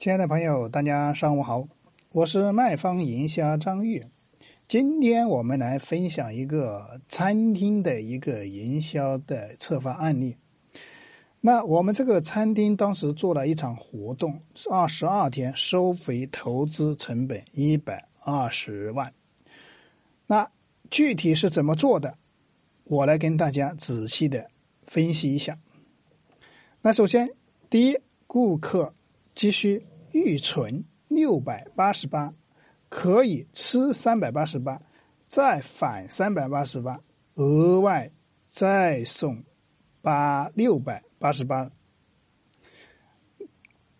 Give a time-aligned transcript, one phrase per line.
[0.00, 1.62] 亲爱的朋友，大家上午好，
[2.12, 4.02] 我是卖方营销张玉。
[4.66, 10.34] 今天我们来分享一个餐厅的一个营销的策划案例。
[11.42, 14.40] 那我们这个餐厅当时做了一场活动，
[14.70, 19.12] 二十二天收回投资成本一百二十万。
[20.26, 20.50] 那
[20.90, 22.16] 具体是怎么做的？
[22.84, 24.50] 我来跟大家仔细的
[24.86, 25.58] 分析一下。
[26.80, 27.28] 那首先，
[27.68, 28.94] 第一，顾客
[29.34, 32.34] 急需预存六百八十八。
[32.88, 34.82] 可以吃三百八十八，
[35.28, 37.00] 再返三百八十八，
[37.34, 38.10] 额外
[38.48, 39.44] 再送
[40.02, 41.70] 八六百八十八。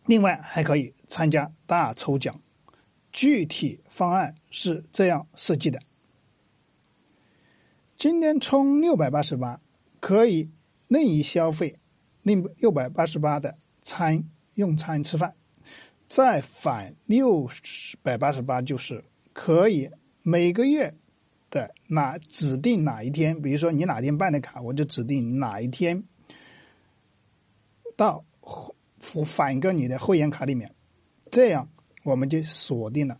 [0.07, 2.41] 另外还可以参加大抽奖，
[3.13, 5.81] 具体方案是这样设计的：
[7.97, 9.61] 今天充六百八十八，
[10.01, 10.51] 可以
[10.89, 11.79] 任意消费
[12.23, 14.25] 另六百八十八的餐
[14.55, 15.37] 用餐吃饭。
[16.11, 17.49] 再返六
[18.03, 19.03] 百八十八，就是
[19.33, 19.89] 可以
[20.23, 20.93] 每个月
[21.51, 26.03] 的哪指定哪一天，比如说你哪天办的卡，我就指定哪一天
[27.97, 28.25] 到
[29.25, 30.75] 返个你的会员卡里面，
[31.31, 31.71] 这样
[32.03, 33.17] 我们就锁定了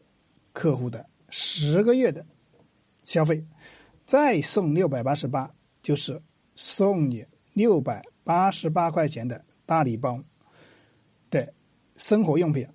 [0.53, 2.27] 客户的十个月的
[3.05, 3.47] 消费，
[4.05, 5.49] 再送六百八十八，
[5.81, 6.21] 就是
[6.57, 10.21] 送你六百八十八块钱的大礼包
[11.31, 11.55] 的
[11.95, 12.67] 生活用品。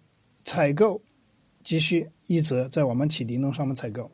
[0.45, 1.01] 采购
[1.63, 4.09] 急需一折，在我们启灵通上面采购。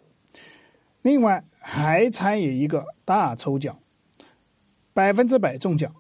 [1.02, 3.78] 另外还参与一个大抽奖，
[4.94, 5.94] 百分之百中奖，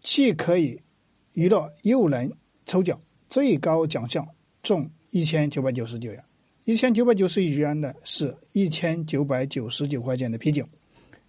[0.00, 0.80] 既可以
[1.32, 2.32] 娱乐又能
[2.64, 4.26] 抽奖，最高奖项
[4.62, 6.24] 中一千九百九十九元。
[6.64, 10.64] 一千九百九十九元的是一千九百九十九块钱的啤酒，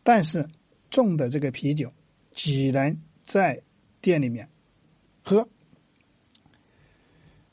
[0.03, 0.47] 但是
[0.91, 1.91] 中的这个啤酒
[2.33, 3.59] 只能在
[3.99, 4.47] 店里面
[5.23, 5.47] 喝，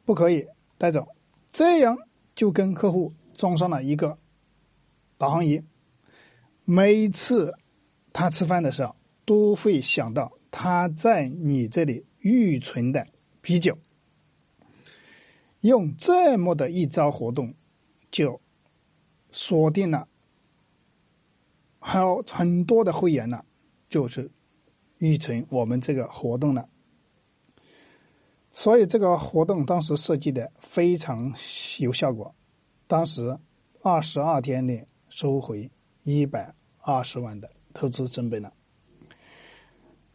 [0.05, 0.47] 不可以。
[0.81, 1.07] 带走，
[1.51, 1.99] 这样
[2.35, 4.17] 就跟客户装上了一个
[5.19, 5.63] 导航仪，
[6.65, 7.55] 每次
[8.15, 8.97] 他吃饭的时候
[9.27, 13.07] 都会想到他在你这里预存的
[13.43, 13.77] 啤酒。
[15.61, 17.53] 用这么的一招活动，
[18.11, 18.41] 就
[19.31, 20.09] 锁定了
[21.79, 23.45] 还有很多的会员呢，
[23.91, 24.31] 就是
[24.97, 26.67] 预存我们这个活动了。
[28.53, 31.33] 所以这个活动当时设计的非常
[31.79, 32.35] 有效果，
[32.89, 33.39] 当时
[33.81, 35.71] 二十二天内收回
[36.03, 38.53] 一百二十万的投资成本了。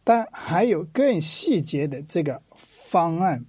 [0.04, 3.42] 但还有更细节的这个方案，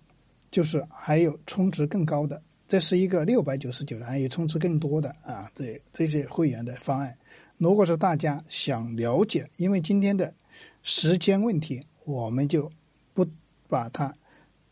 [0.50, 7.16] 就是还有充值更高的，这是一个六百九十九的，还有充值更多的啊，这这些会员的方案。
[7.58, 10.34] 如果是大家想了解，因为今天的
[10.82, 12.72] 时间问题，我们就
[13.14, 13.28] 不
[13.68, 14.16] 把它。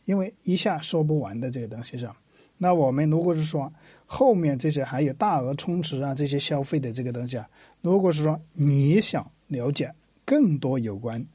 [0.06, 2.16] 因为一下说不完的这个东西上，
[2.58, 3.72] 那我们如果是说
[4.06, 7.50] 后面这些还有大额充值啊这些消费的这个东西啊，
[7.82, 9.94] 如果是说你想了解
[10.24, 11.26] 更多有关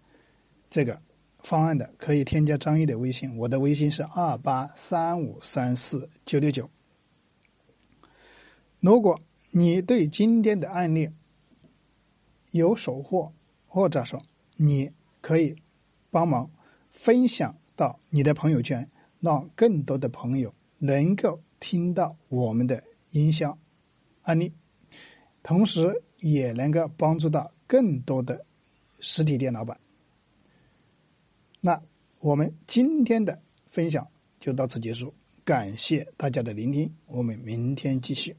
[0.70, 1.00] 这个
[1.40, 6.70] 方案的，可以添加张毅的微信，我的微信是二八三五三四九六九。
[8.78, 9.20] 如果
[9.50, 11.10] 你对今天的案例
[12.52, 13.32] 有收获，
[13.66, 14.22] 或者说
[14.56, 15.56] 你可以
[16.10, 16.48] 帮忙
[16.90, 17.56] 分享。
[17.80, 18.86] 到你的朋友圈，
[19.20, 23.56] 让更多的朋友能够听到我们的营销
[24.24, 24.52] 案例，
[25.42, 28.44] 同时也能够帮助到更多的
[28.98, 29.80] 实体店老板。
[31.62, 31.80] 那
[32.18, 34.06] 我们今天的分享
[34.38, 38.36] 就到此结束，感谢大家的聆听，我们明天继续。